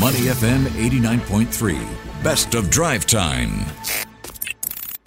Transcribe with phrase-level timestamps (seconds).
[0.00, 3.66] Money FM 89.3, best of drive time.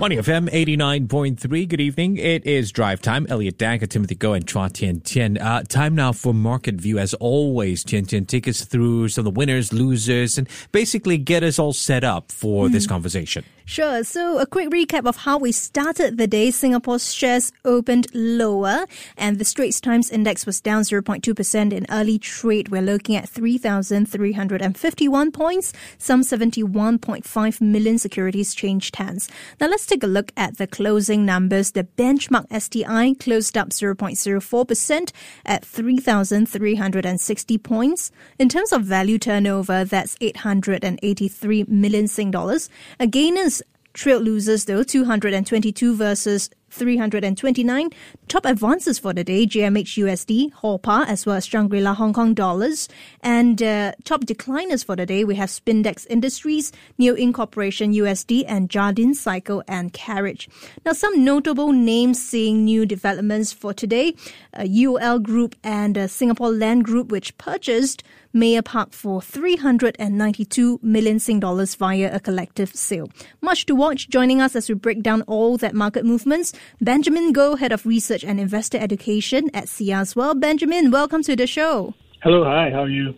[0.00, 1.68] Money FM 89.3.
[1.68, 2.16] Good evening.
[2.16, 3.24] It is drive time.
[3.28, 5.38] Elliott Danker, Timothy Go, and Chua Tian Tian.
[5.38, 6.98] Uh, time now for Market View.
[6.98, 11.44] As always, Tian Tian, take us through some of the winners, losers, and basically get
[11.44, 12.72] us all set up for mm.
[12.72, 13.44] this conversation.
[13.70, 14.02] Sure.
[14.02, 16.50] So, a quick recap of how we started the day.
[16.50, 18.84] Singapore's shares opened lower,
[19.16, 22.70] and the Straits Times Index was down 0.2% in early trade.
[22.70, 25.72] We're looking at 3,351 points.
[25.98, 29.28] Some 71.5 million securities changed hands.
[29.60, 31.70] Now, let's take a look at the closing numbers.
[31.70, 35.12] The benchmark STI closed up 0.04%
[35.46, 38.10] at 3,360 points.
[38.36, 42.68] In terms of value turnover, that's 883 million Sing dollars.
[42.98, 43.59] A gainers
[43.92, 47.90] Trailed losers though, 222 versus 329.
[48.28, 52.88] Top advances for the day, GMH USD, HORPA, as well as Shangri-La Hong Kong dollars.
[53.22, 58.70] And uh, top decliners for the day, we have Spindex Industries, Neo Incorporation USD, and
[58.70, 60.48] Jardine Cycle and Carriage.
[60.84, 64.14] Now, some notable names seeing new developments for today.
[64.54, 68.02] Uh, UOL Group and uh, Singapore Land Group, which purchased
[68.32, 73.10] Meyer Park for 392 million Sing dollars via a collective sale.
[73.40, 74.08] Much to watch.
[74.08, 78.24] Joining us as we break down all that market movements, Benjamin Goh, Head of Research
[78.24, 79.68] and Investor Education at
[80.16, 80.34] well.
[80.34, 81.94] Benjamin, welcome to the show.
[82.22, 83.14] Hello, hi, how are you?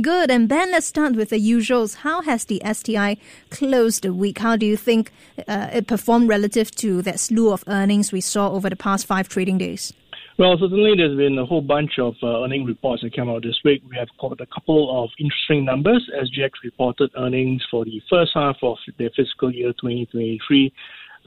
[0.00, 0.30] Good.
[0.30, 1.96] And Ben, let's start with the usuals.
[1.96, 3.16] How has the STI
[3.50, 4.38] closed the week?
[4.38, 5.12] How do you think
[5.46, 9.28] uh, it performed relative to that slew of earnings we saw over the past five
[9.28, 9.92] trading days?
[10.38, 13.58] Well, certainly there's been a whole bunch of uh, earning reports that came out this
[13.64, 13.82] week.
[13.88, 16.10] We have got a couple of interesting numbers.
[16.14, 20.72] SGX reported earnings for the first half of their fiscal year 2023.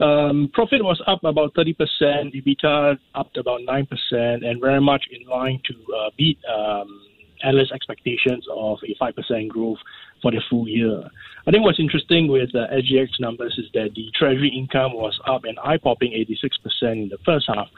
[0.00, 5.60] Um, profit was up about 30%, EBITDA up about 9%, and very much in line
[5.66, 7.02] to uh, beat um,
[7.42, 9.78] analyst expectations of a 5% growth
[10.22, 11.02] for the full year.
[11.46, 15.44] I think what's interesting with uh, SGX numbers is that the treasury income was up
[15.44, 17.68] an eye-popping 86% in the first half.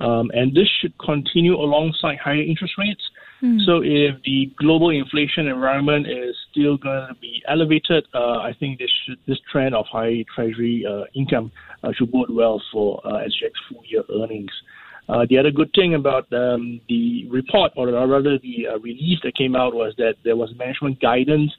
[0.00, 3.02] Um, and this should continue alongside higher interest rates.
[3.42, 3.64] Mm.
[3.64, 8.78] So if the global inflation environment is still going to be elevated, uh, I think
[8.78, 11.50] this should, this trend of high treasury uh, income
[11.82, 14.50] uh, should bode well for uh, SGX full year earnings.
[15.08, 19.34] Uh, the other good thing about um, the report, or rather the uh, release that
[19.34, 21.50] came out, was that there was management guidance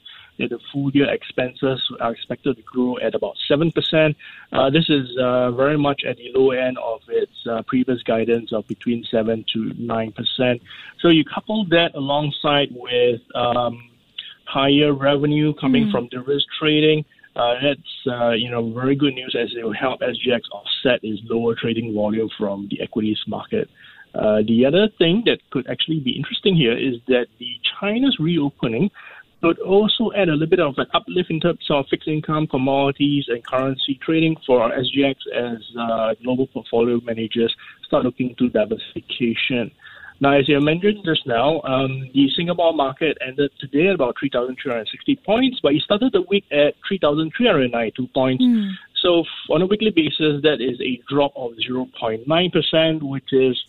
[0.42, 4.16] that the full year expenses are expected to grow at about 7%.
[4.52, 8.52] Uh, this is uh, very much at the low end of its uh, previous guidance
[8.52, 10.62] of between 7 to 9%.
[11.00, 13.90] So you couple that alongside with um,
[14.46, 15.92] higher revenue coming mm.
[15.92, 17.06] from the risk trading.
[17.34, 21.22] Uh, that's uh, you know very good news as it will help SGX offset its
[21.24, 23.70] lower trading volume from the equities market.
[24.14, 28.92] Uh, the other thing that could actually be interesting here is that the China's reopening
[29.48, 33.26] would also add a little bit of an uplift in terms of fixed income, commodities,
[33.28, 39.72] and currency trading for our SGX as uh, global portfolio managers start looking to diversification.
[40.22, 45.16] Now, as you mentioned just now, um, the Singapore market ended today at about 3,360
[45.26, 48.44] points, but it started the week at 3,392 points.
[48.44, 48.74] Mm.
[49.02, 53.60] So, on a weekly basis, that is a drop of 0.9%, which is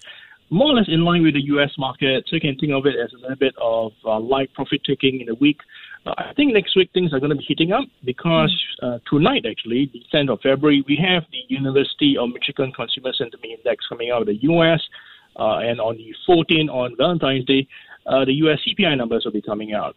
[0.52, 1.70] more or less in line with the U.S.
[1.78, 2.24] market.
[2.28, 5.20] So you can think of it as a little bit of uh, light profit taking
[5.20, 5.58] in a week.
[6.04, 8.52] Uh, I think next week things are going to be heating up because
[8.82, 13.58] uh, tonight, actually, the 10th of February, we have the University of Michigan Consumer Sentiment
[13.58, 14.80] Index coming out of the U.S.
[15.38, 17.66] Uh, and on the 14th, on Valentine's Day,
[18.06, 18.58] uh, the U.S.
[18.68, 19.96] CPI numbers will be coming out.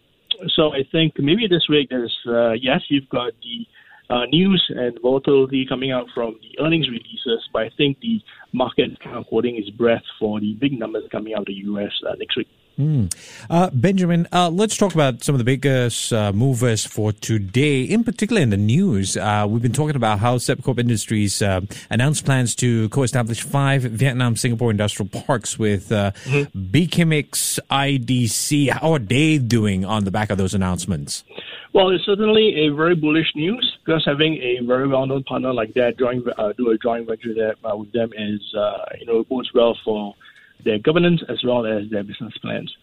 [0.55, 3.65] So I think maybe this week there's uh, yes, you've got the
[4.09, 8.21] uh, news and volatility coming out from the earnings releases, but I think the
[8.53, 11.53] market is kind of holding its breath for the big numbers coming out of the
[11.53, 12.47] US uh, next week.
[12.79, 13.13] Mm.
[13.49, 18.03] Uh, Benjamin, uh, let's talk about some of the biggest uh, movers for today, in
[18.03, 19.15] particular in the news.
[19.15, 24.35] Uh, we've been talking about how Sembcorp Industries uh, announced plans to co-establish five Vietnam
[24.35, 26.71] Singapore industrial parks with uh, mm-hmm.
[26.71, 28.69] Becamex IDC.
[28.69, 31.23] How are they doing on the back of those announcements?
[31.75, 36.00] Well, it's certainly a very bullish news because having a very well-known partner like that
[36.00, 39.54] join uh, do a joint venture there uh, with them is uh, you know bodes
[39.54, 40.16] well for
[40.63, 42.74] their governance as well as their business plans.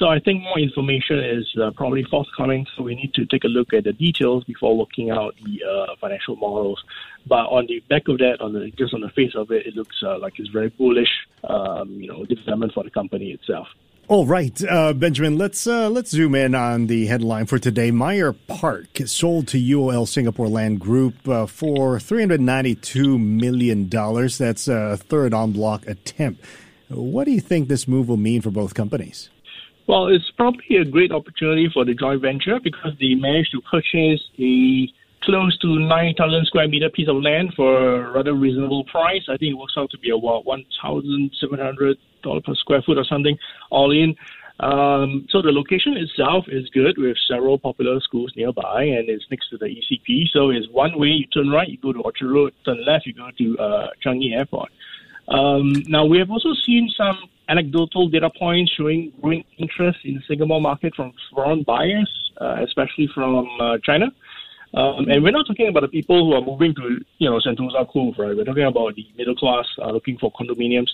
[0.00, 2.66] So I think more information is uh, probably forthcoming.
[2.76, 5.94] So we need to take a look at the details before working out the uh,
[6.00, 6.82] financial models.
[7.28, 9.76] But on the back of that, on the just on the face of it, it
[9.76, 11.12] looks uh, like it's very bullish,
[11.44, 13.68] um, you know, development for the company itself.
[14.10, 15.38] All right, uh, Benjamin.
[15.38, 17.92] Let's uh, let's zoom in on the headline for today.
[17.92, 24.36] Meyer Park sold to UOL Singapore Land Group uh, for three hundred ninety-two million dollars.
[24.36, 26.44] That's a third en bloc attempt.
[26.88, 29.30] What do you think this move will mean for both companies?
[29.86, 34.26] Well, it's probably a great opportunity for the joint venture because they managed to purchase
[34.40, 34.92] a
[35.22, 39.22] close to 9,000 square meter piece of land for a rather reasonable price.
[39.28, 41.96] I think it works out to be about $1,700
[42.44, 43.36] per square foot or something,
[43.70, 44.16] all in.
[44.60, 49.48] Um, so the location itself is good with several popular schools nearby, and it's next
[49.50, 50.28] to the ECP.
[50.32, 53.14] So it's one way you turn right, you go to Orchard Road, turn left, you
[53.14, 54.70] go to uh, Changi Airport.
[55.28, 57.16] Um, now we have also seen some
[57.48, 63.08] anecdotal data points showing growing interest in the Singapore market from foreign buyers, uh, especially
[63.14, 64.12] from uh, China.
[64.72, 67.88] Um, and we're not talking about the people who are moving to, you know, Sentosa
[67.92, 68.36] Cove, right?
[68.36, 70.90] We're talking about the middle class uh, looking for condominiums.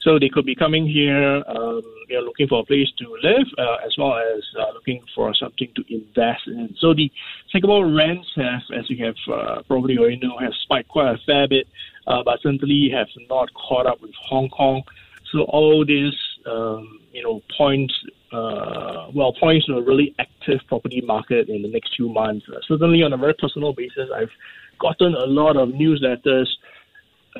[0.00, 3.46] So they could be coming here, um, you know, looking for a place to live,
[3.56, 6.74] uh, as well as uh, looking for something to invest in.
[6.80, 7.12] So the
[7.52, 11.46] Singapore rents have, as you have uh, probably already know, have spiked quite a fair
[11.46, 11.68] bit,
[12.08, 14.82] uh, but certainly have not caught up with Hong Kong.
[15.30, 16.14] So all this,
[16.46, 17.94] um, you know, points
[18.32, 22.46] uh, well points to a really active property market in the next few months.
[22.48, 24.30] Uh, certainly, on a very personal basis, I've
[24.78, 26.46] gotten a lot of newsletters,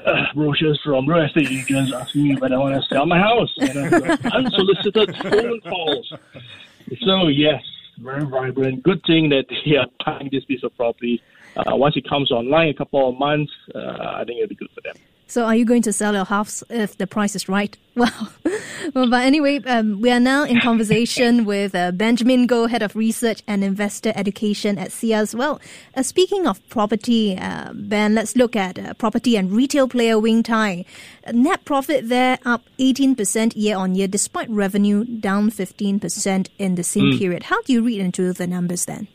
[0.05, 3.53] uh, brochures from real estate agents asking me when I want to sell my house,
[3.59, 3.93] and
[4.33, 6.13] unsolicited phone calls.
[7.03, 7.63] So yes,
[7.99, 8.83] very vibrant.
[8.83, 11.23] Good thing that they are buying this piece of property.
[11.57, 14.71] Uh, once it comes online, a couple of months, uh, I think it'll be good
[14.75, 14.97] for them.
[15.31, 17.77] So, are you going to sell your house if the price is right?
[17.95, 18.33] Well,
[18.95, 22.97] well but anyway, um, we are now in conversation with uh, Benjamin Goh, head of
[22.97, 25.61] research and investor education at SIA as well.
[25.95, 30.43] Uh, speaking of property, uh, Ben, let's look at uh, property and retail player Wing
[30.43, 30.85] Tai.
[31.33, 37.13] Net profit there up 18% year on year, despite revenue down 15% in the same
[37.13, 37.19] mm.
[37.19, 37.45] period.
[37.45, 39.07] How do you read into the numbers then?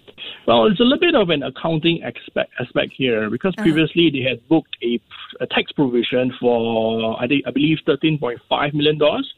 [0.48, 3.64] Well, it's a little bit of an accounting aspect, aspect here because uh-huh.
[3.64, 5.00] previously they had booked a,
[5.40, 9.34] a tax provision for I think I believe thirteen point five million dollars.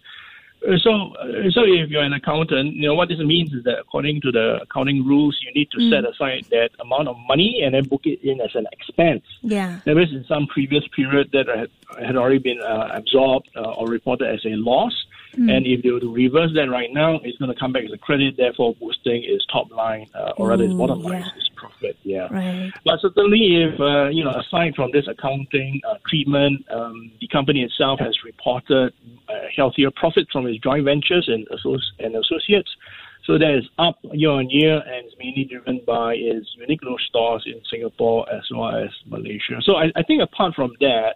[0.67, 3.77] Uh, so, uh, so if you're an accountant, you know what this means is that
[3.79, 5.89] according to the accounting rules, you need to mm.
[5.91, 9.23] set aside that amount of money and then book it in as an expense.
[9.43, 9.79] Yeah.
[9.85, 11.69] That means in some previous period that had,
[12.03, 14.93] had already been uh, absorbed uh, or reported as a loss.
[15.35, 15.51] Mm.
[15.55, 17.91] And if they were to reverse that right now, it's going to come back as
[17.93, 21.27] a credit, therefore boosting its top line, uh, or rather its bottom line, yeah.
[21.35, 21.97] its profit.
[22.03, 22.27] Yeah.
[22.31, 22.71] Right.
[22.85, 27.63] But certainly, if, uh, you know, aside from this accounting uh, treatment, um, the company
[27.63, 28.93] itself has reported
[29.29, 31.47] uh, healthier profit from its joint ventures and,
[31.99, 32.69] and associates.
[33.25, 37.43] So that is up year on year and it's mainly driven by its Uniqlo stores
[37.45, 39.59] in Singapore as well as Malaysia.
[39.61, 41.15] So I, I think apart from that,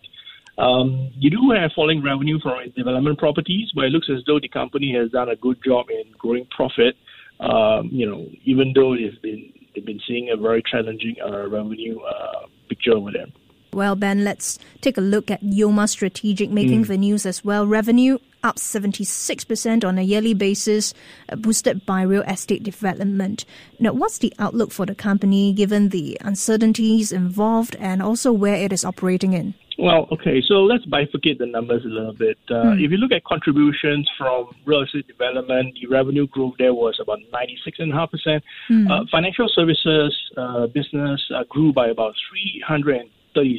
[0.57, 4.49] um, you do have falling revenue from development properties, but it looks as though the
[4.49, 6.95] company has done a good job in growing profit.
[7.39, 11.99] Um, you know, even though they've been they've been seeing a very challenging uh, revenue
[12.01, 13.27] uh, picture over there.
[13.73, 16.87] Well, Ben, let's take a look at Yoma Strategic making mm.
[16.87, 17.65] the news as well.
[17.65, 20.93] Revenue up 76% on a yearly basis,
[21.29, 23.45] uh, boosted by real estate development.
[23.79, 28.73] Now, what's the outlook for the company given the uncertainties involved and also where it
[28.73, 29.53] is operating in?
[29.81, 32.37] Well, okay, so let's bifurcate the numbers a little bit.
[32.47, 32.85] Uh, mm.
[32.85, 37.17] If you look at contributions from real estate development, the revenue growth there was about
[37.33, 38.41] 96.5%.
[38.69, 38.91] Mm.
[38.91, 42.13] Uh, financial services uh, business uh, grew by about
[42.55, 43.57] 336%,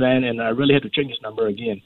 [0.00, 1.82] and I really had to change this number again.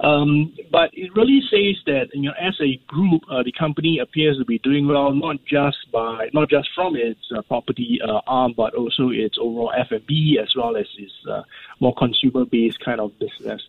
[0.00, 4.38] Um, but it really says that you know, as a group, uh, the company appears
[4.38, 8.54] to be doing well, not just by not just from its uh, property uh, arm,
[8.56, 11.42] but also its overall F&B as well as its uh,
[11.80, 13.62] more consumer-based kind of business.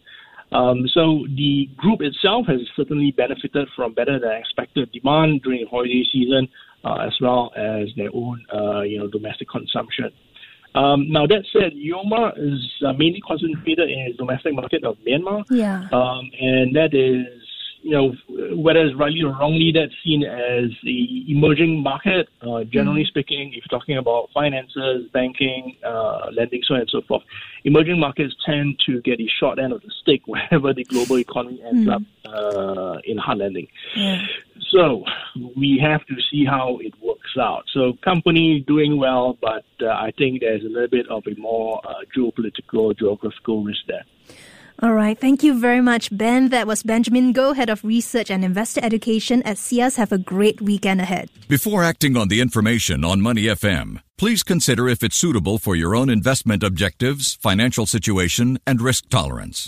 [0.51, 6.03] Um, so the group itself has certainly benefited from better than expected demand during holiday
[6.11, 6.47] season,
[6.83, 10.11] uh, as well as their own, uh, you know, domestic consumption.
[10.75, 15.45] Um, now that said, Yoma is uh, mainly concentrated in the domestic market of Myanmar.
[15.49, 15.87] Yeah.
[15.91, 17.25] Um, and that is,
[17.85, 18.15] you know,
[18.55, 22.27] whether it's rightly or wrongly, that's seen as the emerging market.
[22.41, 23.07] Uh, generally mm.
[23.07, 27.21] speaking, if you're talking about finances, banking, uh, lending, so on and so forth,
[27.63, 31.61] emerging markets tend to get the short end of the stick wherever the global economy
[31.63, 31.93] ends mm.
[31.93, 33.67] up uh, in hard landing.
[33.95, 34.25] Yeah.
[34.71, 35.03] So
[35.55, 37.65] we have to see how it works out.
[37.71, 41.79] So company doing well, but uh, I think there's a little bit of a more
[41.87, 44.05] uh, geopolitical, geographical risk there.
[44.81, 45.17] All right.
[45.17, 46.49] Thank you very much, Ben.
[46.49, 49.95] That was Benjamin Goh, Head of Research and Investor Education at SIAS.
[49.95, 51.29] Have a great weekend ahead.
[51.47, 55.95] Before acting on the information on Money FM, please consider if it's suitable for your
[55.95, 59.63] own investment objectives, financial situation, and risk tolerance.